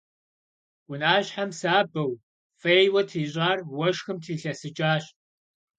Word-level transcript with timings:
Унащхьэм 0.91 1.51
сабэу, 1.59 2.11
фӀейуэ 2.59 3.01
трищӀар 3.09 3.59
уэшхым 3.77 4.17
трилъэсыкӀащ. 4.23 5.03